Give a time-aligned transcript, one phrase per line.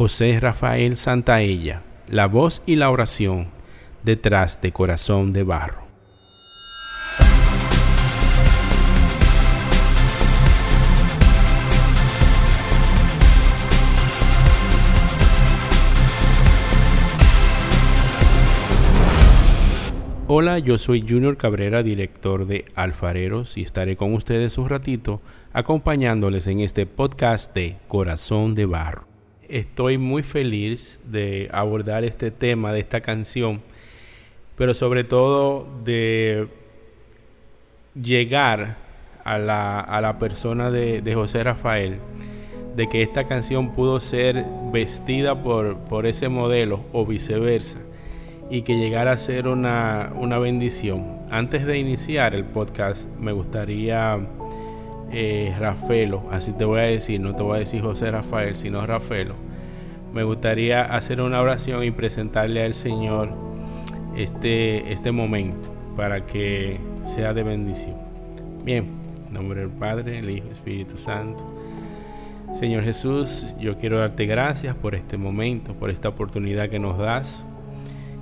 [0.00, 3.48] José Rafael Santaella, la voz y la oración
[4.02, 5.82] detrás de Corazón de Barro.
[20.28, 25.20] Hola, yo soy Junior Cabrera, director de Alfareros, y estaré con ustedes un ratito
[25.52, 29.09] acompañándoles en este podcast de Corazón de Barro.
[29.50, 33.60] Estoy muy feliz de abordar este tema de esta canción,
[34.54, 36.46] pero sobre todo de
[38.00, 38.76] llegar
[39.24, 41.98] a la, persona de, José Rafael,
[42.76, 47.80] de que esta canción pudo ser vestida por, por ese modelo o viceversa
[48.50, 51.20] y que llegara a ser una, bendición.
[51.28, 54.20] Antes de iniciar el podcast, me gustaría,
[55.10, 58.84] eh, Rafaelo, así te voy a decir, no te voy a decir José Rafael, sino
[58.84, 59.34] Rafaelo,
[60.12, 63.30] me gustaría hacer una oración y presentarle al Señor
[64.16, 67.96] este, este momento para que sea de bendición.
[68.64, 68.88] Bien,
[69.28, 71.44] en nombre del Padre, el Hijo, Espíritu Santo.
[72.52, 77.44] Señor Jesús, yo quiero darte gracias por este momento, por esta oportunidad que nos das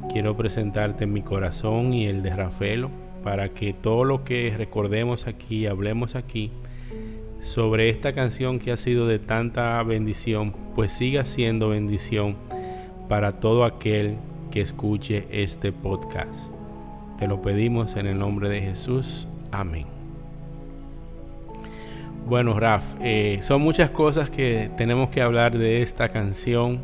[0.09, 2.91] quiero presentarte mi corazón y el de Rafaelo
[3.23, 6.51] para que todo lo que recordemos aquí, hablemos aquí
[7.41, 12.37] sobre esta canción que ha sido de tanta bendición, pues siga siendo bendición
[13.09, 14.17] para todo aquel
[14.51, 16.53] que escuche este podcast.
[17.19, 19.29] Te lo pedimos en el nombre de Jesús.
[19.51, 19.87] Amén.
[22.27, 26.81] Bueno, Raf, eh, son muchas cosas que tenemos que hablar de esta canción.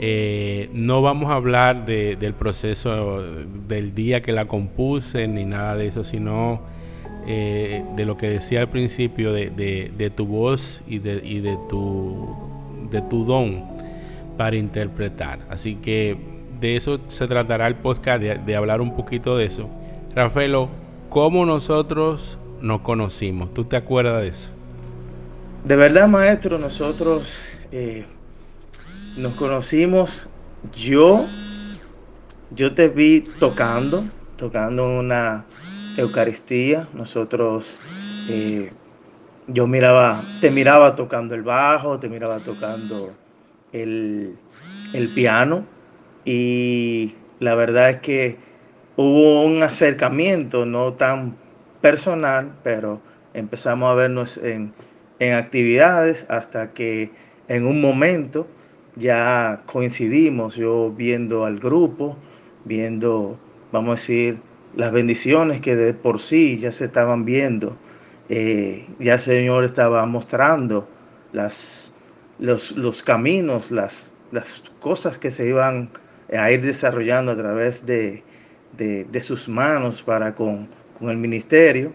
[0.00, 5.86] Eh, no vamos a hablar del proceso del día que la compuse ni nada de
[5.86, 6.60] eso, sino
[7.26, 12.36] eh, de lo que decía al principio de, tu voz y, de, tu,
[12.90, 13.64] de tu don
[14.36, 15.38] para interpretar.
[15.48, 16.18] Así que
[16.60, 19.68] de eso se tratará el podcast, de, hablar un poquito de eso.
[20.14, 20.68] Rafaelo,
[21.08, 23.52] ¿cómo nosotros nos conocimos?
[23.54, 24.48] ¿Tú te acuerdas de eso?
[25.64, 28.04] De verdad, maestro, nosotros eh,
[29.16, 30.28] nos conocimos,
[30.76, 31.24] yo,
[32.50, 34.04] yo te vi tocando,
[34.36, 35.46] tocando una
[35.96, 36.88] Eucaristía.
[36.94, 37.80] Nosotros,
[38.28, 38.70] eh,
[39.46, 43.14] yo miraba, te miraba tocando el bajo, te miraba tocando
[43.72, 44.36] el,
[44.92, 45.64] el piano
[46.24, 48.36] y la verdad es que
[48.96, 51.36] hubo un acercamiento no tan
[51.80, 53.00] personal, pero
[53.34, 54.72] empezamos a vernos en,
[55.18, 57.10] en actividades hasta que
[57.48, 58.46] en un momento
[58.96, 62.16] ya coincidimos, yo viendo al grupo,
[62.64, 63.36] viendo,
[63.72, 64.38] vamos a decir,
[64.76, 67.76] las bendiciones que de por sí ya se estaban viendo.
[68.28, 70.88] Eh, ya el Señor estaba mostrando
[71.32, 71.94] las,
[72.38, 75.90] los, caminos, las, las, cosas que se iban
[76.36, 78.22] a ir desarrollando a través de,
[79.20, 80.68] sus manos para con,
[80.98, 81.92] con, el ministerio.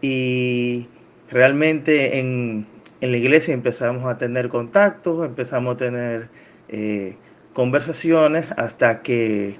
[0.00, 0.88] Y
[1.30, 2.66] realmente en,
[3.00, 6.28] en la iglesia empezamos a tener contactos, empezamos a tener
[6.68, 7.16] eh,
[7.52, 9.56] conversaciones hasta que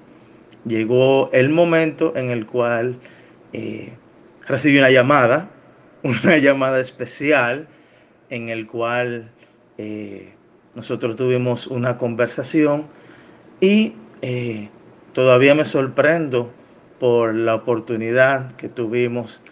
[0.65, 2.99] llegó el momento en el cual
[3.53, 3.95] eh,
[4.47, 5.51] recibí una llamada,
[6.03, 7.69] una llamada especial
[8.31, 9.31] en el cual
[9.79, 10.35] eh,
[10.75, 12.87] nosotros tuvimos una conversación
[13.61, 13.95] y
[15.13, 16.53] todavía me sorprendo
[17.01, 19.43] por la oportunidad que tuvimos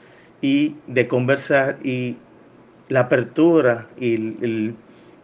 [0.41, 2.17] y de conversar y
[2.89, 4.75] la apertura y el,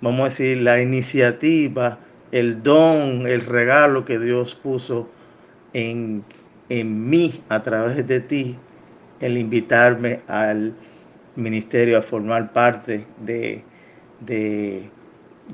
[0.01, 1.99] vamos a decir, la iniciativa,
[2.33, 5.09] el don, el regalo que Dios puso
[5.77, 6.25] en,
[6.71, 8.57] en mí a través de ti,
[9.21, 10.75] el invitarme al
[11.37, 13.63] ministerio a formar parte de,
[14.21, 14.91] de,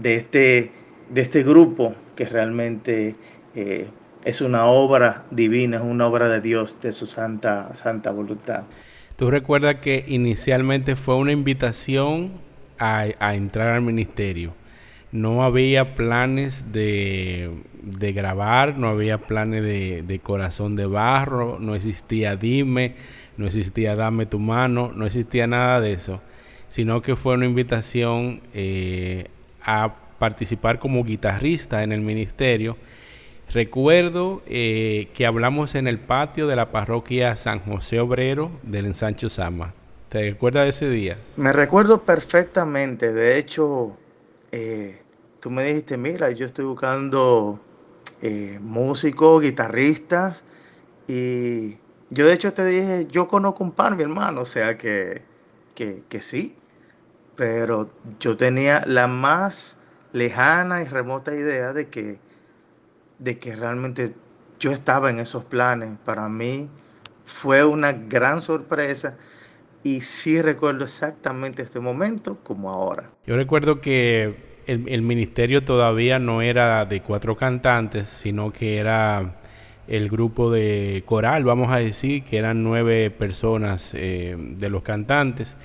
[0.04, 0.70] este,
[1.10, 3.16] de este grupo que realmente
[3.56, 3.88] eh,
[4.24, 8.62] es una obra divina, es una obra de Dios, de su santa, santa voluntad.
[9.16, 12.30] Tú recuerdas que inicialmente fue una invitación
[12.78, 14.54] a, entrar al ministerio.
[15.12, 17.52] No había planes de,
[18.14, 22.96] grabar, no había planes de, corazón de barro, no existía dime,
[23.36, 26.20] no existía dame tu mano, no existía nada de eso,
[26.68, 29.26] sino que fue una invitación eh,
[29.62, 32.76] a participar como guitarrista en el ministerio
[33.52, 39.28] Recuerdo eh, que hablamos en el patio de la parroquia San José Obrero del Ensancho
[39.28, 39.74] Sama.
[40.08, 41.18] ¿Te recuerdas de ese día?
[41.36, 43.12] Me recuerdo perfectamente.
[43.12, 43.98] De hecho,
[44.52, 45.01] eh,
[45.42, 47.60] tú me dijiste, mira, yo estoy buscando
[48.22, 50.44] eh, músicos, guitarristas.
[51.08, 51.78] Y
[52.10, 54.42] yo de hecho te dije, yo conozco un par, mi hermano.
[54.42, 55.22] O sea que,
[55.74, 56.54] que, que sí.
[57.34, 57.88] Pero
[58.20, 59.78] yo tenía la más
[60.12, 62.20] lejana y remota idea de que,
[63.18, 64.14] de que realmente
[64.60, 65.98] yo estaba en esos planes.
[66.04, 66.70] Para mí
[67.24, 69.16] fue una gran sorpresa
[69.82, 73.10] y sí recuerdo exactamente este momento como ahora.
[73.26, 79.36] Yo recuerdo que el, ministerio todavía no era de cuatro cantantes, sino que era
[79.88, 85.56] el grupo de coral, vamos a decir, que eran nueve personas eh, de los cantantes.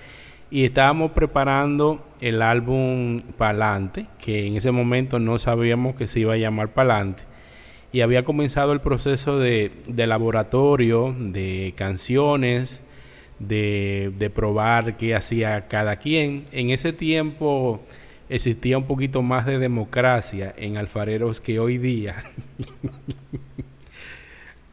[0.50, 6.34] Y estábamos preparando el álbum Palante, que en ese momento no sabíamos que se iba
[6.34, 7.24] a llamar Palante.
[7.92, 12.84] Y había comenzado el proceso de, laboratorio, de canciones,
[13.40, 16.46] de, de probar qué hacía cada quien.
[16.52, 17.82] En ese tiempo
[18.30, 22.16] existía un poquito más de democracia en alfareros que hoy día.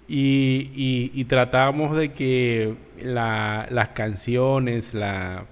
[0.09, 5.47] y, y, tratamos de que las canciones, la,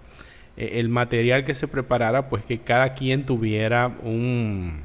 [0.56, 4.82] e, el material que se preparara, pues que cada quien tuviera un,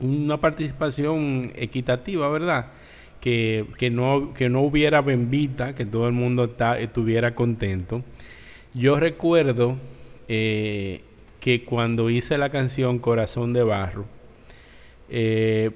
[0.00, 2.66] una participación equitativa, ¿verdad?
[3.20, 8.04] Que, que, no, que no hubiera bembita, que todo el mundo estuviera contento.
[8.74, 9.76] Yo recuerdo
[10.28, 11.00] eh,
[11.46, 14.04] que cuando hice la canción Corazón de Barro,
[15.08, 15.70] eh,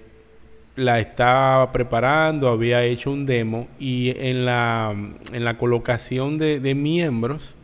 [0.74, 4.92] la estaba preparando, había hecho un demo y en la,
[5.32, 7.54] en la colocación de, de miembros,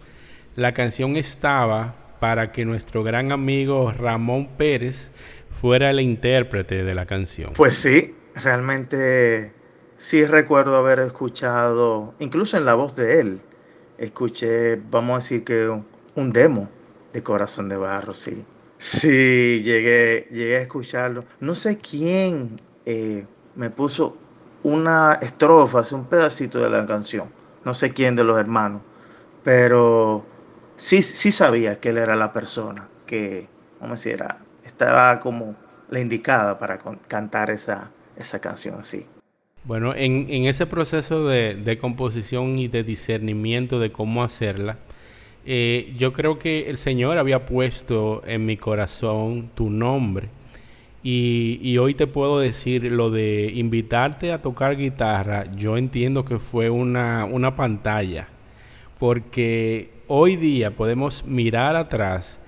[0.54, 5.10] la canción estaba para que nuestro gran amigo Ramón Pérez
[5.50, 7.54] fuera el intérprete de la canción.
[7.54, 9.52] Pues sí, realmente
[9.96, 13.40] sí recuerdo haber escuchado, incluso en la voz de él,
[13.98, 15.68] escuché, vamos a decir que
[16.14, 16.75] un demo
[17.16, 18.44] de Corazón de Barro, sí.
[18.76, 21.24] Sí, llegué, llegué a escucharlo.
[21.40, 23.24] No sé quién eh,
[23.54, 24.18] me puso
[24.62, 27.30] una estrofa, un pedacito de la canción.
[27.64, 28.82] No sé quién de los hermanos,
[29.42, 30.26] pero
[30.76, 33.48] sí, sí sabía que él era la persona que,
[33.80, 34.22] vamos a decir,
[34.62, 35.56] estaba como
[35.88, 36.78] la indicada para
[37.08, 39.06] cantar esa, esa canción así.
[39.64, 44.78] Bueno, en, en ese proceso de, de, composición y de discernimiento de cómo hacerla,
[45.48, 50.28] eh, yo creo que el Señor había puesto en mi corazón tu nombre.
[51.04, 56.68] Y, hoy te puedo decir lo de invitarte a tocar guitarra, yo entiendo que fue
[56.68, 58.26] una, una pantalla,
[58.98, 62.40] porque hoy día podemos mirar atrás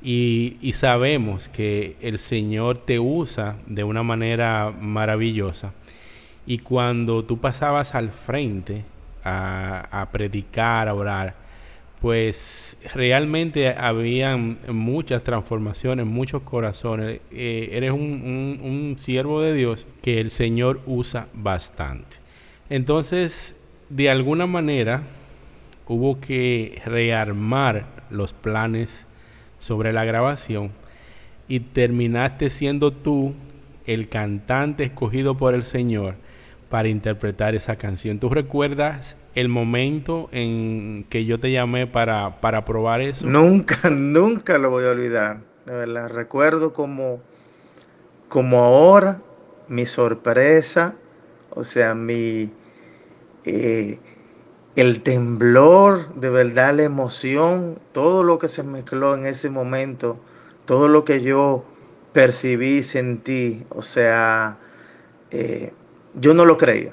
[0.00, 5.72] y, y, sabemos que el Señor te usa de una manera maravillosa.
[6.46, 8.84] Y cuando tú pasabas al frente
[9.24, 11.43] a, a predicar, a orar,
[12.04, 17.22] pues realmente habían muchas transformaciones, muchos corazones.
[17.30, 22.18] Eh, eres un, siervo de Dios que el Señor usa bastante.
[22.68, 23.56] Entonces,
[23.88, 25.04] de alguna manera,
[25.88, 29.06] hubo que rearmar los planes
[29.58, 30.72] sobre la grabación
[31.48, 33.32] y terminaste siendo tú
[33.86, 36.16] el cantante escogido por el Señor
[36.74, 38.18] para interpretar esa canción.
[38.18, 43.28] ¿Tú recuerdas el momento en que yo te llamé para, para probar eso?
[43.28, 45.38] Nunca, nunca lo voy a olvidar.
[45.66, 47.20] De verdad, recuerdo como,
[48.28, 49.20] como ahora
[49.68, 50.96] mi sorpresa,
[51.50, 52.52] o sea, mi
[53.44, 54.00] eh,
[54.74, 60.18] el temblor, de verdad, la emoción, todo lo que se mezcló en ese momento,
[60.64, 61.64] todo lo que yo
[62.12, 64.58] percibí, sentí, o sea,
[65.30, 65.72] eh,
[66.14, 66.92] yo no lo creía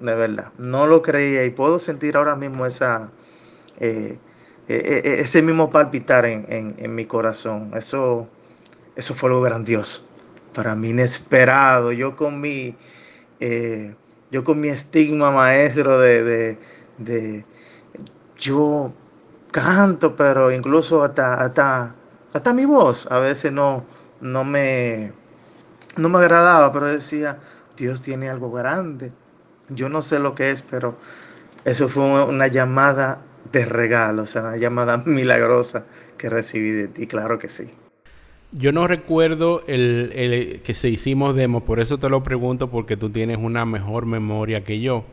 [0.00, 0.52] de verdad.
[0.58, 3.10] No lo creía y puedo sentir ahora mismo esa,
[3.78, 4.18] eh,
[4.68, 7.72] eh, eh, ese mismo palpitar en, mi corazón.
[7.74, 8.28] Eso,
[8.96, 10.06] eso fue algo grandioso,
[10.54, 11.92] para mí inesperado.
[11.92, 12.76] Yo con mi,
[14.30, 16.58] yo con mi estigma maestro de,
[16.98, 17.44] de,
[18.38, 18.92] yo
[19.52, 21.94] canto, pero incluso hasta, hasta,
[22.32, 23.84] hasta mi voz a veces no,
[24.20, 25.12] no, me,
[25.96, 27.38] no me agradaba, pero decía,
[27.84, 29.12] Dios tiene algo grande
[29.70, 30.96] yo no sé lo que es, pero
[31.64, 33.22] eso fue una llamada
[33.52, 35.86] de regalo, o sea, una llamada milagrosa
[36.18, 37.70] que recibí de ti, claro que sí.
[38.52, 43.08] Yo no recuerdo el, que se hicimos demo, por eso te lo pregunto, porque tú
[43.10, 45.04] tienes una mejor memoria que yo.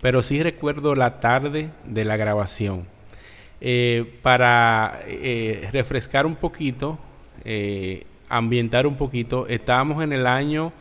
[0.00, 2.86] Pero sí recuerdo la tarde de la grabación.
[3.60, 6.98] Eh, para eh, refrescar un poquito,
[7.44, 10.72] eh, ambientar un poquito, estábamos en el año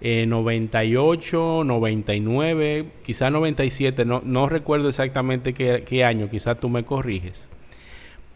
[0.00, 7.48] 98, 99, quizás 97, no, no recuerdo exactamente qué, año, quizás tú me corriges.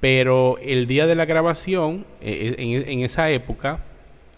[0.01, 3.85] Pero el día de la grabación, eh, eh, en, esa época,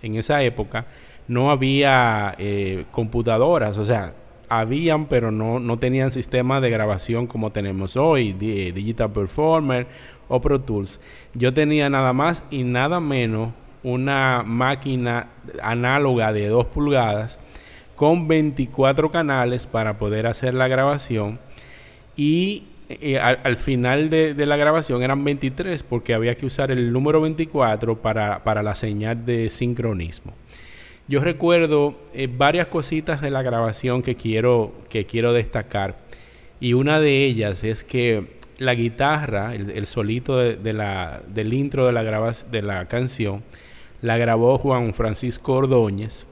[0.03, 0.87] en esa época,
[1.27, 4.15] no había eh, computadoras, o sea,
[4.51, 9.87] habían, pero no, no tenían sistema de grabación como tenemos hoy, Digital Performer
[10.29, 11.01] o Pro Tools.
[11.33, 13.49] Yo tenía nada más y nada menos
[13.85, 15.29] una máquina
[15.63, 17.39] análoga de 2 pulgadas
[17.95, 21.39] con 24 canales para poder hacer la grabación
[22.17, 27.21] y eh, al, final de, la grabación eran 23 porque había que usar el número
[27.21, 30.35] 24 para, la señal de sincronismo.
[31.07, 35.99] Yo recuerdo eh, varias cositas de la grabación que quiero, que quiero destacar
[36.61, 41.93] y una de ellas es que la guitarra, el, solito de, la, del intro de
[41.93, 43.43] la, de la canción,
[44.03, 46.27] la grabó Juan Francisco Ordóñez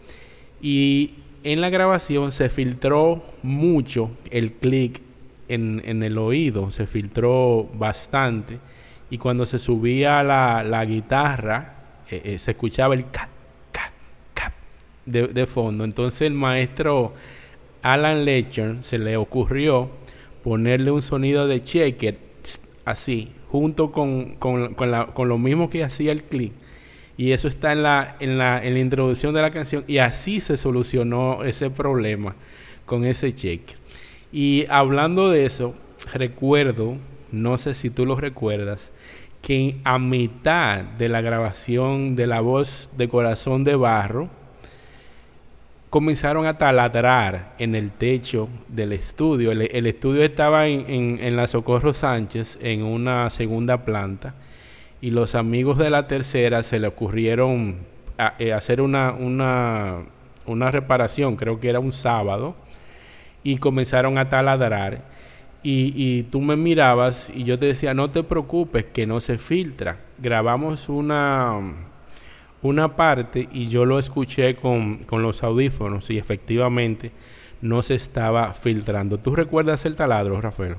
[0.60, 1.14] y
[1.44, 5.02] en la grabación se filtró mucho el clic
[5.48, 8.58] en, en, el oído, se filtró bastante
[9.10, 11.74] y cuando se subía la, la guitarra
[12.08, 13.28] eh, eh, se escuchaba el cap,
[13.72, 13.92] cap,
[14.34, 14.52] cap
[15.04, 15.84] de, de, fondo.
[15.84, 17.12] Entonces el maestro
[17.82, 19.90] Alan Lecter se le ocurrió
[20.44, 22.18] ponerle un sonido de checker
[22.84, 26.52] así, junto con, con, con, la, con lo mismo que hacía el clic.
[27.22, 29.84] Y eso está en la, en, la, en la introducción de la canción.
[29.86, 32.34] Y así se solucionó ese problema
[32.84, 33.60] con ese check.
[34.32, 35.72] Y hablando de eso,
[36.12, 36.96] recuerdo,
[37.30, 38.90] no sé si tú lo recuerdas,
[39.40, 44.28] que a mitad de la grabación de la voz de Corazón de Barro,
[45.90, 49.52] comenzaron a taladrar en el techo del estudio.
[49.52, 54.34] El, estudio estaba en, en, la Socorro Sánchez, en una segunda planta,
[55.02, 57.80] y los amigos de la tercera se le ocurrieron
[58.38, 60.04] eh, hacer una, una,
[60.46, 62.54] una reparación, creo que era un sábado,
[63.42, 65.04] y comenzaron a taladrar.
[65.64, 69.98] Y, tú me mirabas y yo te decía, no te preocupes, que no se filtra.
[70.18, 71.60] Grabamos una
[72.62, 77.10] una parte y yo lo escuché con, los audífonos y efectivamente
[77.60, 79.18] no se estaba filtrando.
[79.18, 80.76] ¿Tú recuerdas el taladro, Rafael?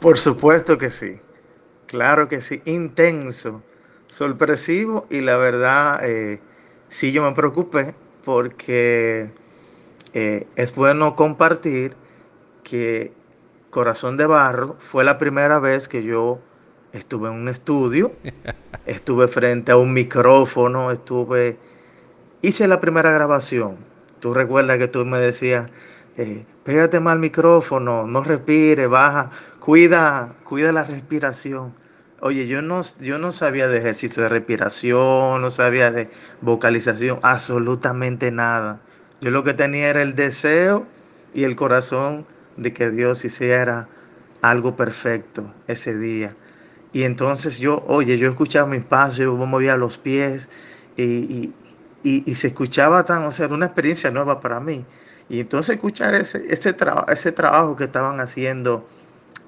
[0.00, 1.18] Por supuesto que sí.
[1.88, 2.60] Claro que sí.
[2.66, 3.62] Intenso,
[4.08, 6.38] sorpresivo y la verdad eh,
[6.88, 9.32] sí yo me preocupé porque
[10.12, 11.96] eh, es bueno compartir
[12.62, 13.12] que
[13.70, 16.40] Corazón de Barro fue la primera vez que yo
[16.92, 18.12] estuve en un estudio,
[18.86, 21.56] estuve frente a un micrófono, estuve,
[22.42, 23.76] hice la primera grabación.
[24.20, 25.70] Tú recuerdas que tú me decías,
[26.18, 29.30] eh, pégate mal al micrófono, no respire, baja,
[29.68, 31.74] cuida, cuida la respiración.
[32.20, 36.08] Oye, yo no, yo no sabía de ejercicio de respiración, no sabía de
[36.40, 38.80] vocalización, absolutamente nada.
[39.20, 40.86] Yo lo que tenía era el deseo
[41.34, 42.24] y el corazón
[42.56, 43.88] de que Dios hiciera
[44.40, 46.34] algo perfecto ese día.
[46.94, 50.48] Y entonces yo, oye, yo escuchaba mi paso, yo movía los pies
[50.96, 51.52] y,
[52.34, 54.86] se escuchaba tan, o sea, era una experiencia nueva para mí.
[55.28, 56.74] Y entonces escuchar ese, ese,
[57.08, 58.88] ese trabajo que estaban haciendo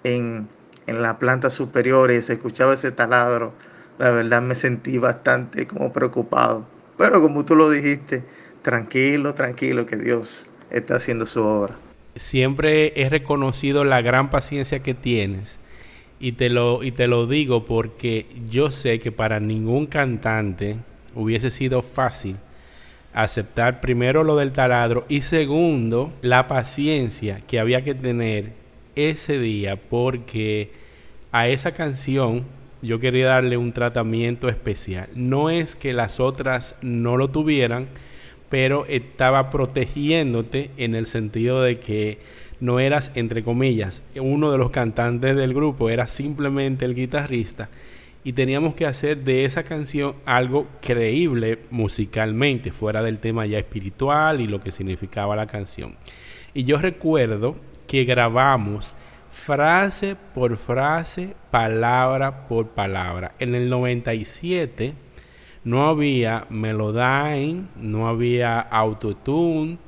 [0.04, 0.48] en,
[0.86, 3.52] en la planta superior y se escuchaba ese taladro,
[3.98, 6.66] la verdad me sentí bastante como preocupado.
[6.96, 8.24] Pero como tú lo dijiste,
[8.62, 11.76] tranquilo, tranquilo, que Dios está haciendo su obra.
[12.16, 15.60] Siempre he reconocido la gran paciencia que tienes
[16.18, 20.76] y te, lo, y te lo digo porque yo sé que para ningún cantante
[21.14, 22.36] hubiese sido fácil
[23.12, 28.59] aceptar primero lo del taladro y segundo la paciencia que había que tener
[28.96, 30.70] ese día porque
[31.32, 32.44] a esa canción
[32.82, 35.08] yo quería darle un tratamiento especial.
[35.14, 37.88] No es que las otras no lo tuvieran,
[38.48, 42.18] pero estaba protegiéndote en el sentido de que
[42.58, 47.70] no eras, entre comillas, uno de los cantantes del grupo, era simplemente el guitarrista.
[48.22, 54.42] Y teníamos que hacer de esa canción algo creíble musicalmente, fuera del tema ya espiritual
[54.42, 55.96] y lo que significaba la canción.
[56.52, 57.56] Y yo recuerdo
[57.90, 58.94] que grabamos
[59.32, 63.32] frase por frase, palabra por palabra.
[63.40, 64.94] En el 97
[65.64, 69.78] no había Melodyne, no había Autotune,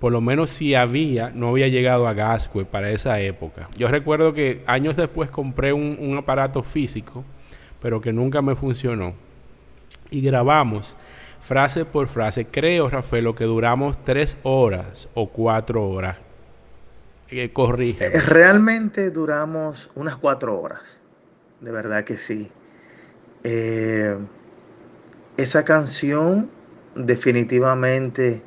[0.00, 3.68] por lo menos si había, no había llegado a Gascue para esa época.
[3.76, 7.22] Yo recuerdo que años después compré un, aparato físico,
[7.80, 9.14] pero que nunca me funcionó.
[10.10, 10.96] Y grabamos
[11.38, 12.46] frase por frase.
[12.46, 16.23] Creo, Rafael, que duramos tres horas o cuatro horas.
[17.42, 18.06] Eh, corrige.
[18.06, 21.00] Eh, realmente duramos unas cuatro horas.
[21.60, 22.50] De verdad que sí.
[23.42, 24.16] Eh,
[25.36, 26.50] esa canción
[26.94, 28.42] definitivamente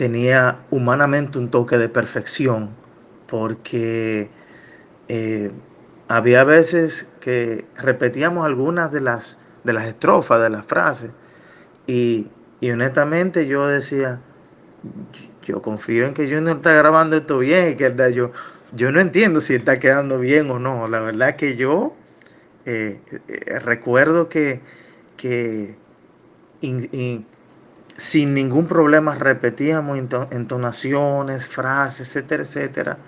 [0.00, 2.70] tenía humanamente un toque de perfección,
[3.26, 4.30] porque
[5.08, 5.50] eh,
[6.08, 11.10] había veces que repetíamos algunas de las, de las estrofas, de las frases,
[11.86, 12.30] y,
[12.62, 14.20] honestamente yo decía,
[15.42, 18.32] yo confío en que no está grabando esto bien, que yo,
[18.74, 20.88] yo no entiendo si está quedando bien o no.
[20.88, 21.94] La verdad que yo
[22.66, 24.60] eh, eh, recuerdo que,
[25.16, 25.76] que
[27.96, 29.98] sin ningún problema repetíamos
[30.30, 32.98] entonaciones, frases, etcétera, etcétera.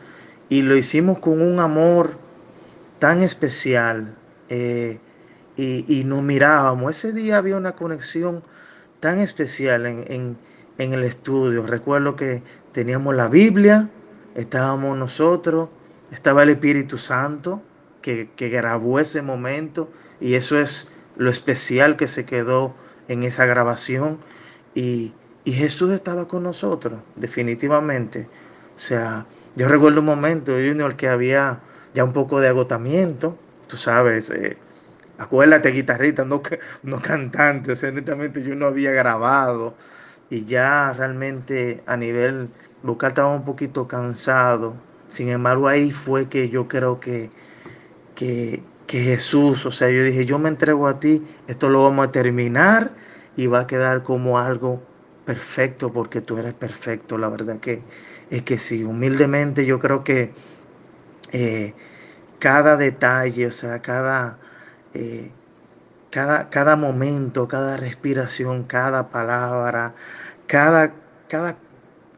[0.49, 2.19] Y lo hicimos con un amor
[2.99, 4.15] tan especial
[4.49, 5.01] eh,
[5.57, 6.91] y, nos mirábamos.
[6.91, 8.43] Ese día había una conexión
[9.01, 10.37] tan especial en,
[10.91, 11.65] el estudio.
[11.67, 13.91] Recuerdo que teníamos la Biblia,
[14.35, 15.69] estábamos nosotros,
[16.11, 17.63] estaba el Espíritu Santo
[18.01, 19.89] que, que grabó ese momento
[20.21, 22.75] y eso es lo especial que se quedó
[23.09, 24.19] en esa grabación.
[24.75, 28.29] Y, Jesús estaba con nosotros, definitivamente.
[28.77, 31.59] O sea, yo recuerdo un momento, Junior, que había
[31.95, 33.37] ya un poco de agotamiento,
[33.67, 34.57] tú sabes, eh,
[35.19, 36.43] acuérdate, guitarrita, no,
[36.85, 39.75] no cantante, o yo no había grabado
[40.33, 42.49] y ya realmente a nivel
[42.83, 44.75] vocal estaba un poquito cansado.
[45.07, 47.31] Sin embargo, ahí fue que yo creo que,
[48.15, 52.09] que, que Jesús, o sea, yo dije, yo me entrego a ti, esto lo vamos
[52.09, 52.93] a terminar
[53.37, 54.83] y va a quedar como algo
[55.27, 57.19] perfecto porque tú eres perfecto.
[57.19, 57.83] La verdad que
[58.31, 60.33] es que sí, humildemente yo creo que
[61.33, 61.75] eh,
[62.39, 64.39] cada detalle, o sea, cada,
[64.95, 65.31] eh,
[66.11, 69.95] cada, cada momento, cada respiración, cada palabra,
[70.53, 70.93] cada,
[71.31, 71.57] cada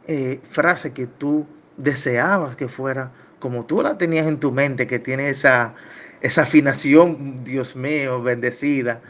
[0.09, 4.99] eh, frase que tú deseabas que fuera como tú la tenías en tu mente, que
[4.99, 5.75] tiene esa,
[6.21, 9.01] esa afinación, Dios mío, bendecida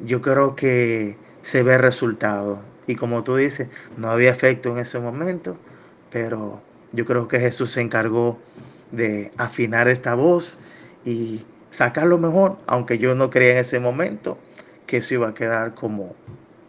[0.00, 2.62] yo creo que se ve resultado.
[2.88, 5.56] Y como tú dices, no había efecto en ese momento,
[6.10, 6.60] pero
[6.90, 8.40] yo creo que Jesús se encargó
[8.90, 10.58] de afinar esta voz
[11.04, 14.36] y sacar lo mejor, aunque yo no creía en ese momento
[14.88, 16.16] que eso iba a quedar como,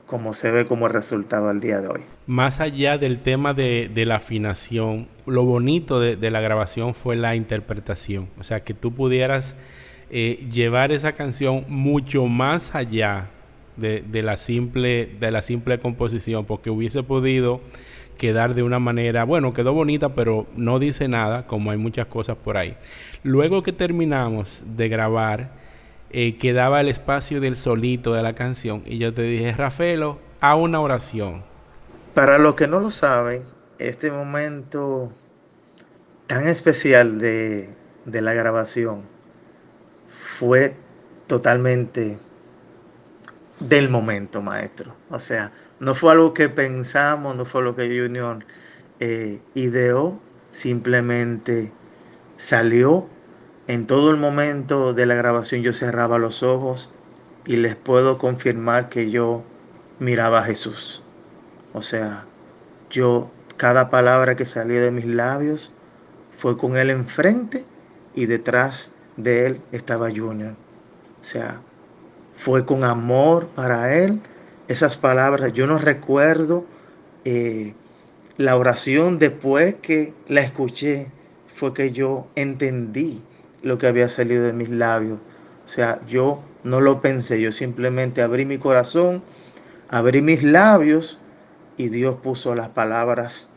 [0.06, 2.02] como se ve como resultado al día de hoy.
[2.28, 8.30] Más allá del tema de, la afinación, lo bonito de, la grabación fue la interpretación.
[8.40, 9.56] O sea, que tú pudieras
[10.10, 13.30] eh, llevar esa canción mucho más allá
[13.78, 17.62] de, la simple, de la simple composición, porque hubiese podido
[18.18, 22.38] quedar de una manera, bueno, quedó bonita, pero no dice nada, como hay muchas cosas
[22.38, 22.76] por ahí.
[23.24, 25.65] Luego que terminamos de grabar,
[26.10, 30.56] eh, quedaba el espacio del solito de la canción y yo te dije, Rafaelo, a
[30.56, 31.44] una oración.
[32.14, 33.44] Para los que no lo saben,
[33.80, 35.12] este momento
[36.28, 37.70] tan especial de,
[38.06, 39.04] de la grabación
[40.08, 40.76] fue
[41.28, 42.18] totalmente
[43.60, 44.96] del momento, maestro.
[45.10, 48.46] O sea, no fue algo que pensamos, no fue lo que Junior
[49.00, 50.20] eh, ideó,
[50.52, 51.72] simplemente
[52.38, 53.08] salió.
[53.68, 56.90] En todo el momento de la grabación yo cerraba los ojos
[57.46, 59.44] y les puedo confirmar que yo
[60.00, 61.02] miraba a Jesús.
[61.74, 62.26] O sea,
[62.90, 65.72] yo, cada palabra que salió de mis labios
[66.36, 67.66] fue con Él enfrente
[68.14, 70.54] y detrás de él estaba Junior.
[71.22, 71.62] O sea,
[72.36, 74.22] fue con amor para él
[74.68, 75.54] esas palabras.
[75.54, 76.66] Yo no recuerdo
[77.24, 77.74] eh,
[78.38, 81.08] la oración después que la escuché,
[81.56, 83.24] fue que yo entendí
[83.66, 85.20] lo que había salido de mis labios.
[85.66, 89.24] O sea, yo no lo pensé, yo simplemente abrí mi corazón,
[89.90, 91.20] abrí mis labios
[91.76, 93.50] y Dios puso las palabras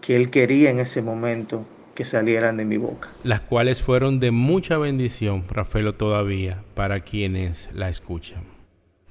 [0.00, 3.10] que Él quería en ese momento que salieran de mi boca.
[3.24, 8.44] Las cuales fueron de mucha bendición, Rafaelo, todavía, para quienes la escuchan.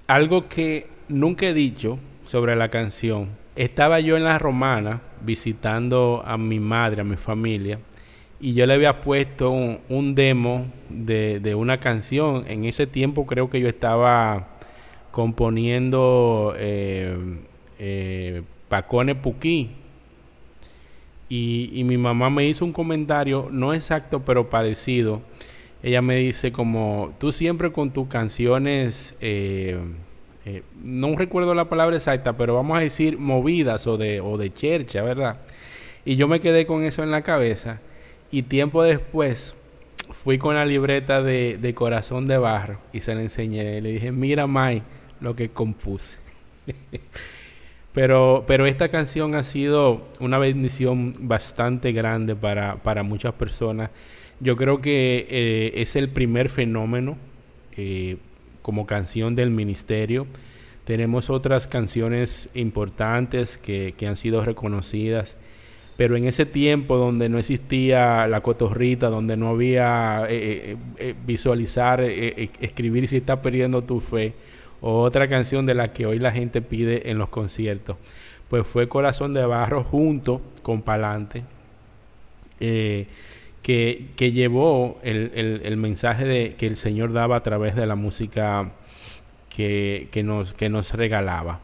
[0.07, 3.29] Algo que nunca he dicho sobre la canción.
[3.55, 7.79] Estaba yo en la romana visitando a mi madre, a mi familia,
[8.41, 12.43] y yo le había puesto un, demo de, una canción.
[12.47, 14.49] En ese tiempo creo que yo estaba
[15.11, 17.17] componiendo eh,
[17.79, 19.69] eh, Pacone Puquí,
[21.33, 25.21] y, mi mamá me hizo un comentario, no exacto, pero parecido.
[25.81, 29.79] Ella me dice como, tú siempre con tus canciones, eh,
[30.45, 34.51] eh, no recuerdo la palabra exacta, pero vamos a decir movidas o de, o de
[34.51, 35.39] chercha, ¿verdad?
[36.03, 37.79] Y yo me quedé con eso en la cabeza.
[38.31, 39.55] Y tiempo después
[40.09, 43.81] fui con la libreta de, de Corazón de Barro y se la enseñé.
[43.81, 44.83] Le dije, mira, May,
[45.19, 46.19] lo que compuse.
[47.93, 53.89] Pero, pero esta canción ha sido una bendición bastante grande para, para muchas personas.
[54.39, 57.17] Yo creo que eh, es el primer fenómeno
[57.75, 58.17] eh,
[58.61, 60.25] como canción del ministerio.
[60.85, 65.37] Tenemos otras canciones importantes que, que, han sido reconocidas,
[65.97, 70.77] pero en ese tiempo donde no existía la cotorrita, donde no había eh,
[71.25, 74.33] visualizar, escribir si estás perdiendo tu fe,
[74.81, 77.97] otra canción de la que hoy la gente pide en los conciertos,
[78.49, 81.43] pues fue Corazón de Barro junto con Palante,
[82.59, 83.07] eh,
[83.61, 88.71] que, llevó el, mensaje de, que el Señor daba a través de la música
[89.49, 91.59] que, nos, que nos regalaba.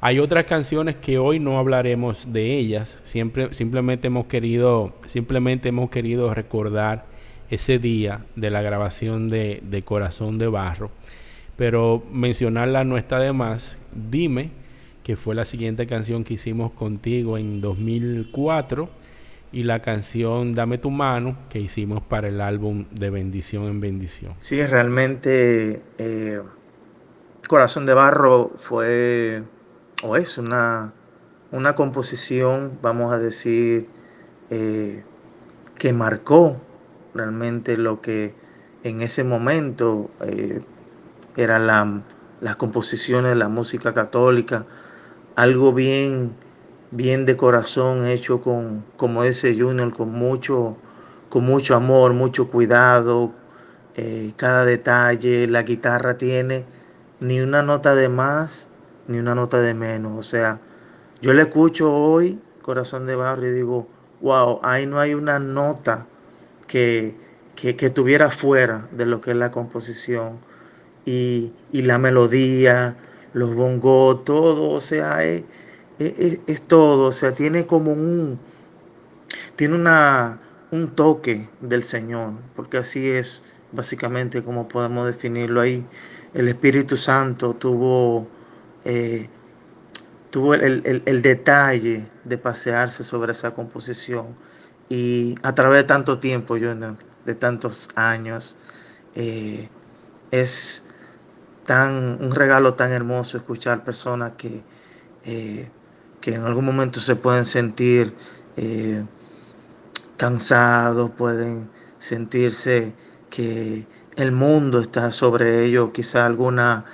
[0.00, 5.90] Hay otras canciones que hoy no hablaremos de ellas, Siempre, simplemente, hemos querido, simplemente hemos
[5.90, 7.06] querido recordar
[7.50, 10.90] ese día de la grabación de, de Corazón de Barro,
[11.56, 13.78] pero mencionarla no está de más.
[13.92, 14.50] Dime,
[15.02, 18.88] que fue la siguiente canción que hicimos contigo en 2004
[19.50, 24.34] y la canción Dame tu mano que hicimos para el álbum de Bendición en Bendición.
[24.38, 26.40] Sí, realmente eh,
[27.48, 29.42] Corazón de Barro fue
[30.02, 30.92] o es una,
[31.50, 33.88] una composición, vamos a decir,
[34.50, 35.02] eh,
[35.76, 36.60] que marcó
[37.14, 38.34] realmente lo que
[38.84, 40.60] en ese momento eh,
[41.36, 42.04] eran
[42.40, 44.66] las composiciones de la música católica,
[45.36, 46.32] algo bien,
[46.90, 50.76] bien de corazón, hecho con, como ese Junior, con mucho,
[51.28, 53.32] con mucho amor, mucho cuidado,
[53.96, 56.64] eh, cada detalle, la guitarra tiene
[57.20, 58.67] ni una nota de más
[59.08, 60.16] ni una nota de menos.
[60.16, 60.60] O sea,
[61.20, 63.88] yo le escucho hoy Corazón de Barrio y digo,
[64.20, 66.06] wow, ahí no hay una nota
[66.66, 67.16] que,
[67.56, 70.38] que, estuviera fuera de lo que es la composición.
[71.04, 72.96] Y, la melodía,
[73.32, 75.44] los bongos, todo, o sea, es,
[75.98, 78.38] es, todo, o sea, tiene como un,
[79.56, 80.38] tiene una,
[80.70, 83.42] un toque del Señor, porque así es
[83.72, 85.86] básicamente como podemos definirlo ahí.
[86.34, 88.28] El Espíritu Santo tuvo
[88.90, 89.28] eh,
[90.30, 94.28] tuvo el, detalle de pasearse sobre esa composición
[94.88, 98.56] y a través de tanto tiempo, yo de tantos años,
[99.14, 99.68] eh,
[100.30, 100.86] es
[101.66, 104.62] tan un regalo tan hermoso escuchar personas que,
[105.26, 105.68] eh,
[106.22, 108.14] que en algún momento se pueden sentir
[110.16, 112.94] cansados, pueden sentirse
[113.28, 113.86] que
[114.18, 116.84] el mundo está sobre ellos, quizá alguna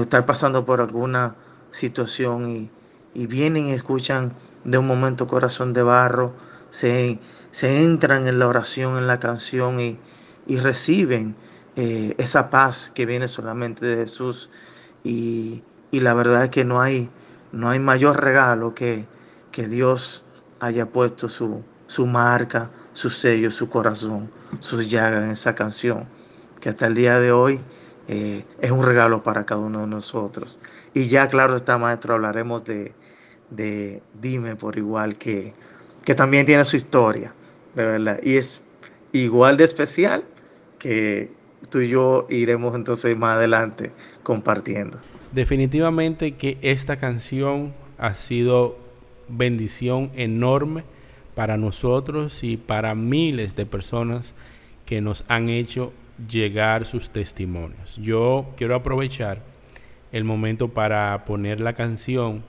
[0.00, 1.34] estar pasando por alguna
[1.70, 2.70] situación
[3.14, 6.34] y, vienen y escuchan de un momento corazón de barro,
[6.70, 7.18] se,
[7.50, 9.98] se entran en la oración, en la canción y,
[10.60, 11.36] reciben
[11.76, 14.50] eh, esa paz que viene solamente de Jesús.
[15.02, 17.08] Y, la verdad es que no hay,
[17.50, 19.08] no hay mayor regalo que,
[19.52, 20.22] que Dios
[20.60, 26.06] haya puesto su, su marca, su sello, su corazón, su llaga en esa canción,
[26.68, 27.60] hasta el día de hoy
[28.08, 30.58] eh, es un regalo para cada uno de nosotros.
[30.94, 32.92] Y ya, claro está, maestro, hablaremos de,
[33.50, 35.52] de Dime por igual, que,
[36.04, 37.32] que también tiene su historia,
[37.74, 38.20] de verdad.
[38.22, 38.62] Y es
[39.12, 40.24] igual de especial
[40.78, 41.30] que
[41.70, 44.98] tú y yo iremos entonces más adelante compartiendo.
[45.32, 48.78] Definitivamente que esta canción ha sido
[49.28, 50.84] bendición enorme
[51.34, 54.34] para nosotros y para miles de personas
[54.86, 55.92] que nos han hecho
[56.26, 57.96] llegar sus testimonios.
[57.96, 59.42] Yo quiero aprovechar
[60.12, 62.42] el momento para poner la canción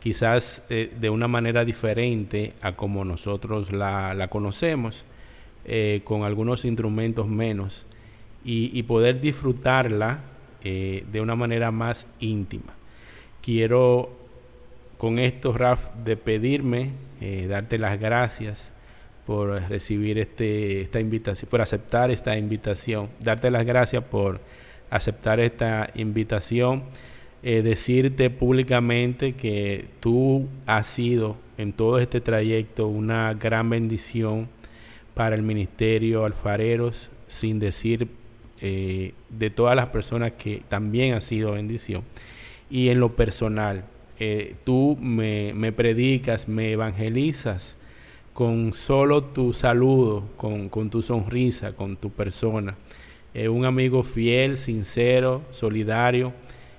[0.00, 5.06] quizás eh, de una manera diferente a como nosotros la, conocemos,
[5.64, 7.86] eh, con algunos instrumentos menos,
[8.44, 10.20] y, poder disfrutarla
[10.64, 12.72] eh, de una manera más íntima.
[13.42, 14.10] Quiero
[14.96, 16.92] con esto, Raf, de pedirme,
[17.46, 18.72] darte las gracias
[19.28, 24.40] por recibir este, esta invitación, por aceptar esta invitación, darte las gracias por
[24.88, 26.84] aceptar esta invitación,
[27.42, 34.48] eh, decirte públicamente que tú has sido en todo este trayecto una gran bendición
[35.12, 38.08] para el ministerio Alfareros, sin decir
[38.62, 42.02] eh, de todas las personas que también ha sido bendición.
[42.70, 43.84] Y en lo personal,
[44.18, 47.76] eh, tú me, me predicas, me evangelizas
[48.38, 52.76] con solo tu saludo, con, tu sonrisa, con tu persona.
[53.34, 56.32] Un amigo fiel, sincero, solidario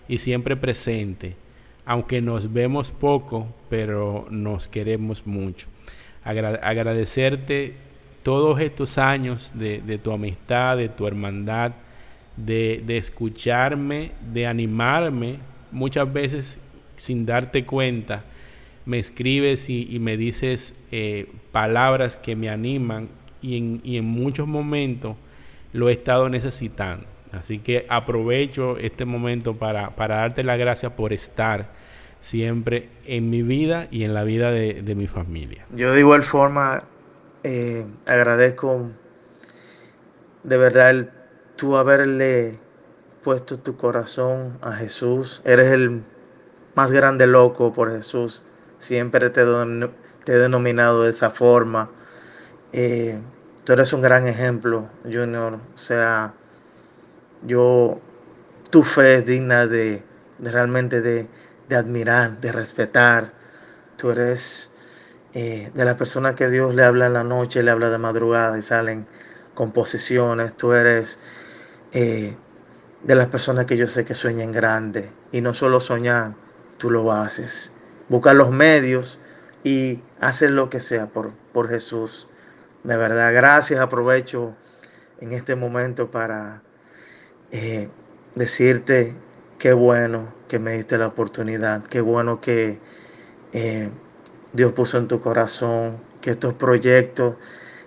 [0.08, 1.36] y siempre presente.
[1.86, 5.68] Aunque nos vemos poco, pero nos queremos mucho.
[6.24, 7.74] agradecerte
[8.24, 11.74] todos estos años de, tu amistad, de tu hermandad,
[12.38, 15.40] de, escucharme, de animarme,
[15.74, 16.58] muchas veces
[16.96, 18.24] sin darte cuenta
[18.90, 23.08] me escribes y, me dices eh, palabras que me animan
[23.40, 23.58] y
[23.98, 25.16] en, muchos momentos
[25.74, 27.06] lo he estado necesitando.
[27.32, 31.70] Así que aprovecho este momento para, para darte las gracias por estar
[32.20, 35.68] siempre en mi vida y en la vida de, mi familia.
[35.70, 36.86] Yo de igual forma
[37.44, 38.90] eh, agradezco
[40.42, 41.12] de verdad el,
[41.56, 42.60] tú haberle
[43.24, 45.44] puesto tu corazón a Jesús.
[45.46, 46.02] Eres el
[46.74, 48.42] más grande loco por Jesús.
[48.80, 51.92] Siempre te, he denominado de esa forma.
[52.72, 53.20] Eh,
[53.66, 55.60] tú eres un gran ejemplo, Junior.
[55.76, 56.34] O sea,
[57.44, 58.00] yo
[58.70, 60.04] tu fe es digna de,
[60.40, 61.28] realmente de,
[61.76, 63.34] admirar, de respetar.
[63.98, 64.72] Tú eres
[65.34, 68.58] eh, de las personas que Dios le habla en la noche, le habla de madrugada
[68.58, 69.08] y salen
[69.54, 70.56] composiciones.
[70.56, 71.20] Tú eres
[71.92, 72.36] eh,
[73.04, 75.12] de las personas que yo sé que sueñan grande.
[75.32, 76.34] Y no solo soñar,
[76.78, 77.74] tú lo haces.
[78.10, 79.20] Buscar los medios
[79.64, 82.28] y hacer lo que sea por, por Jesús.
[82.84, 83.80] De verdad, gracias.
[83.80, 84.56] Aprovecho
[85.20, 86.64] en este momento para
[87.52, 87.90] eh,
[88.36, 89.16] decirte
[89.58, 92.80] qué bueno que me diste la oportunidad, qué bueno que
[93.54, 93.90] eh,
[94.54, 97.36] Dios puso en tu corazón, que estos proyectos,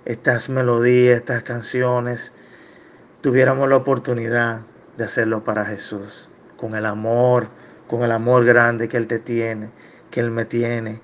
[0.04, 2.35] estas melodías, estas canciones,
[3.20, 4.62] tuviéramos la oportunidad
[4.96, 7.48] de hacerlo para Jesús, con el amor,
[7.88, 9.70] con el amor grande que Él te tiene,
[10.12, 11.01] que Él me tiene.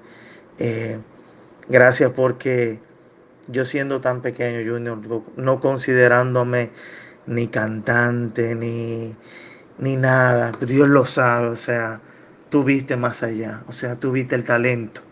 [0.60, 1.00] Eh,
[1.68, 2.78] gracias porque
[3.48, 4.98] yo siendo tan pequeño, Junior,
[5.36, 6.70] no considerándome
[7.26, 9.16] ni cantante, ni,
[9.78, 12.00] ni nada, Dios lo sabe, o sea,
[12.48, 15.02] tú viste más allá, o sea, tú viste el talento.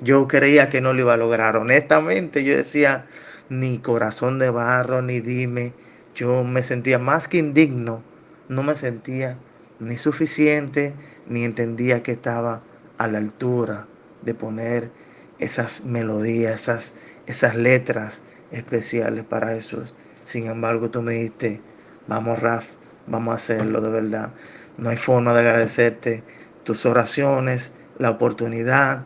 [0.00, 3.06] Yo creía que no lo iba a lograr, honestamente, yo decía,
[3.48, 5.74] ni corazón de barro, ni dime,
[6.14, 8.02] yo me sentía más que indigno,
[8.48, 9.38] no me sentía
[9.78, 10.94] ni suficiente,
[11.26, 12.62] ni entendía que estaba
[13.04, 13.86] a la altura
[14.22, 14.90] de poner
[15.38, 16.94] esas melodías, esas
[17.26, 19.94] esas letras especiales para Jesús.
[20.24, 21.60] Sin embargo, tú me dijiste,
[22.06, 22.70] vamos Raf,
[23.06, 24.30] vamos a hacerlo de verdad.
[24.76, 26.22] No hay forma de agradecerte
[26.64, 29.04] tus oraciones, la oportunidad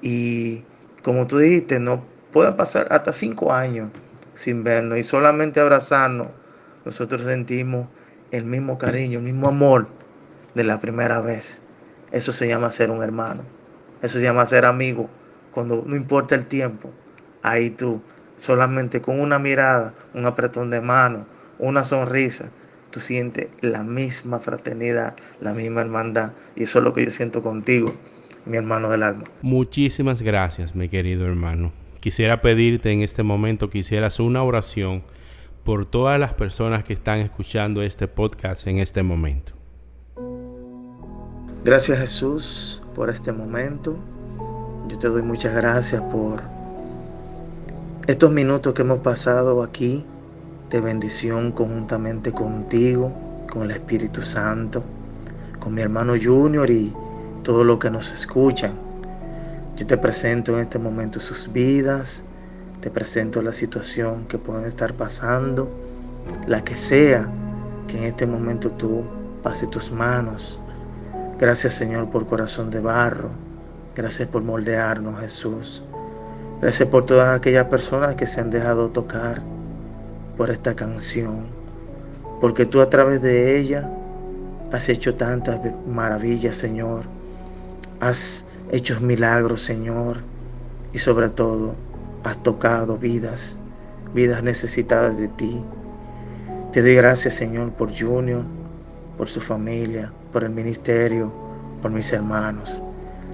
[0.00, 0.64] y
[1.02, 3.90] como tú dijiste, no puede pasar hasta cinco años
[4.32, 6.28] sin vernos y solamente abrazarnos.
[6.84, 7.88] Nosotros sentimos
[8.30, 9.88] el mismo cariño, el mismo amor
[10.54, 11.62] de la primera vez.
[12.14, 13.42] Eso se llama ser un hermano.
[14.00, 15.10] Eso se llama ser amigo.
[15.50, 16.92] Cuando no importa el tiempo,
[17.42, 18.02] ahí tú,
[18.36, 21.26] solamente con una mirada, un apretón de mano,
[21.58, 22.50] una sonrisa,
[22.92, 26.34] tú sientes la misma fraternidad, la misma hermandad.
[26.54, 27.92] Y eso es lo que yo siento contigo,
[28.46, 29.24] mi hermano del alma.
[29.42, 31.72] Muchísimas gracias, mi querido hermano.
[31.98, 35.02] Quisiera pedirte en este momento que hicieras una oración
[35.64, 39.63] por todas las personas que están escuchando este podcast en este momento.
[41.64, 43.96] Gracias Jesús por este momento.
[44.86, 46.42] Yo te doy muchas gracias por
[48.06, 50.04] estos minutos que hemos pasado aquí
[50.68, 53.14] de bendición conjuntamente contigo,
[53.50, 54.84] con el Espíritu Santo,
[55.58, 56.92] con mi hermano Junior y
[57.42, 58.74] todos los que nos escuchan.
[59.74, 62.24] Yo te presento en este momento sus vidas,
[62.82, 65.70] te presento la situación que pueden estar pasando,
[66.46, 67.26] la que sea,
[67.88, 69.02] que en este momento tú
[69.42, 70.60] pase tus manos.
[71.38, 73.30] Gracias Señor por corazón de barro,
[73.96, 75.82] gracias por moldearnos Jesús.
[76.60, 79.42] Gracias por todas aquellas personas que se han dejado tocar
[80.36, 81.46] por esta canción,
[82.40, 83.90] porque tú a través de ella
[84.70, 87.02] has hecho tantas maravillas, Señor.
[87.98, 90.18] Has hecho milagros, Señor,
[90.92, 91.74] y sobre todo
[92.22, 93.58] has tocado vidas,
[94.14, 95.64] vidas necesitadas de ti.
[96.72, 98.44] Te doy gracias, Señor, por Junior,
[99.18, 101.32] por su familia, por el ministerio,
[101.80, 102.82] por mis hermanos.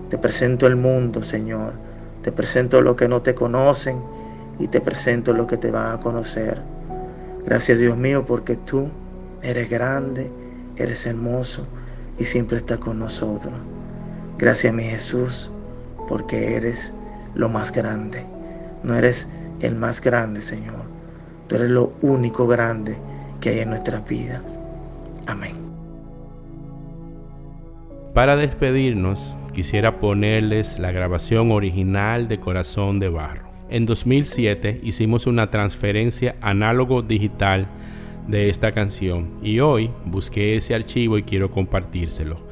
[0.08, 1.90] Te presento el mundo, Señor
[2.22, 4.02] te presento lo que no te conocen
[4.58, 6.62] y te presento lo que te van a conocer.
[7.44, 8.90] Gracias Dios mío porque tú
[9.42, 10.30] eres grande,
[10.76, 11.66] eres hermoso
[12.18, 13.54] y siempre estás con nosotros.
[14.38, 15.50] Gracias mi Jesús
[16.08, 16.92] porque eres
[17.34, 18.26] lo más grande.
[18.82, 19.28] No eres
[19.60, 20.82] el más grande, Señor.
[21.46, 22.98] Tú eres lo único grande
[23.40, 24.58] que hay en nuestras vidas.
[25.26, 25.69] Amén.
[28.14, 33.49] Para despedirnos, quisiera ponerles la grabación original de Corazón de Barro.
[33.68, 37.68] En 2007 hicimos una transferencia análogo digital
[38.27, 42.44] de esta canción y hoy busqué ese archivo y quiero compartírselo.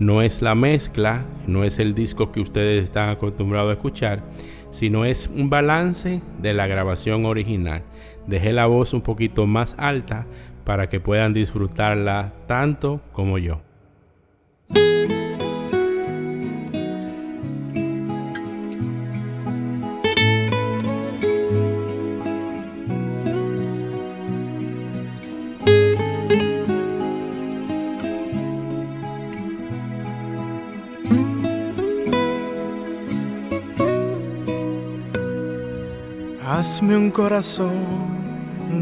[0.00, 4.24] No es la mezcla, no es el disco que ustedes están acostumbrados a escuchar,
[4.72, 7.84] sino es un balance de la grabación original.
[8.26, 10.26] Dejé la voz un poquito más alta
[10.64, 13.60] para que puedan disfrutarla tanto como yo.
[36.86, 37.70] Un corazón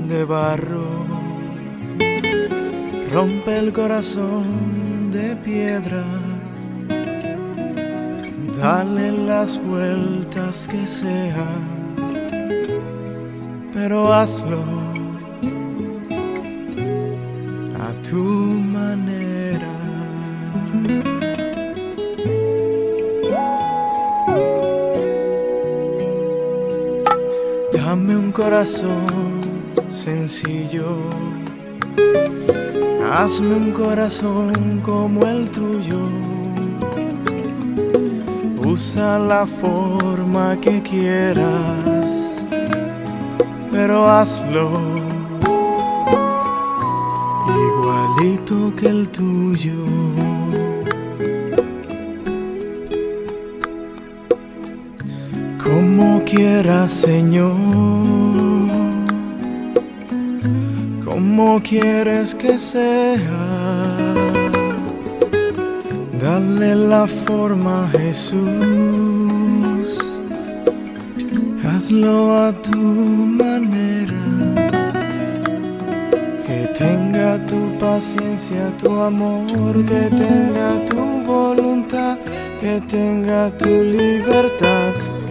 [0.08, 0.84] de barro,
[3.12, 6.04] rompe el corazón de piedra,
[8.60, 11.46] dale las vueltas que sea,
[13.72, 14.82] pero hazlo
[27.92, 29.42] Dame un corazón
[29.90, 30.96] sencillo.
[33.12, 36.00] Hazme un corazón como el tuyo.
[38.64, 42.40] Usa la forma que quieras,
[43.70, 44.70] pero hazlo
[47.46, 49.85] igualito que el tuyo.
[56.33, 57.53] Como quieras, Señor.
[61.05, 63.21] Como quieres que sea.
[66.18, 68.40] Dale la forma, Jesús.
[71.66, 74.23] Hazlo a tu manera.
[76.47, 82.16] Que tenga tu paciencia, tu amor, que tenga tu voluntad,
[82.59, 84.82] que tenga tu libertad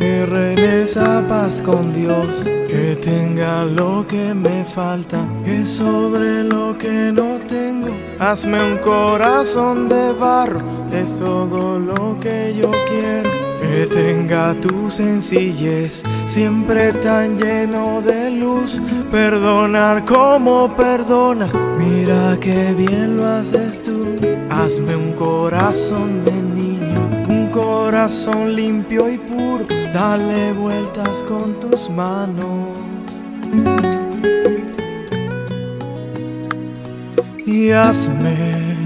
[0.01, 6.75] que reine esa paz con Dios, que tenga lo que me falta, que sobre lo
[6.75, 10.59] que no tengo, hazme un corazón de barro,
[10.91, 13.29] es todo lo que yo quiero,
[13.61, 23.17] que tenga tu sencillez, siempre tan lleno de luz, perdonar como perdonas, mira que bien
[23.17, 24.15] lo haces tú,
[24.49, 29.40] hazme un corazón de niño, un corazón limpio y puro
[29.93, 32.67] Dale vueltas con tus manos.
[37.45, 38.77] Y hazme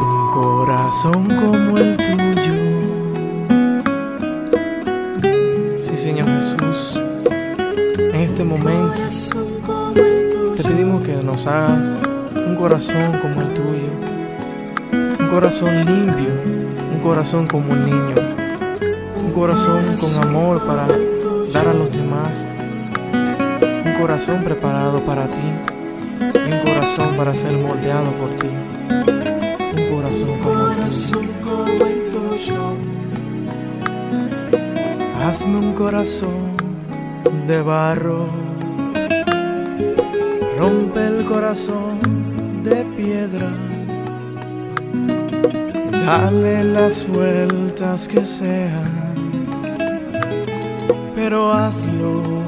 [0.00, 2.54] un corazón como el tuyo.
[5.80, 7.00] Sí, Señor Jesús,
[7.98, 9.02] en este momento
[10.56, 11.98] te pedimos que nos hagas
[12.34, 13.90] un corazón como el tuyo.
[14.92, 16.30] Un corazón limpio,
[16.92, 18.37] un corazón como un niño
[19.38, 20.88] corazón con amor para
[21.52, 22.44] dar a los demás.
[23.86, 25.48] Un corazón preparado para ti.
[26.20, 28.48] Un corazón para ser moldeado por ti.
[29.76, 30.70] Un corazón como
[31.86, 32.74] el tuyo.
[35.24, 36.56] Hazme un corazón
[37.46, 38.26] de barro.
[40.58, 42.00] Rompe el corazón
[42.64, 43.52] de piedra.
[45.92, 48.97] Dale las vueltas que sean
[51.18, 52.47] pero hazlo